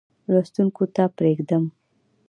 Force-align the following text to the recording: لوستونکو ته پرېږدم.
لوستونکو 0.31 0.83
ته 0.95 1.03
پرېږدم. 1.17 1.63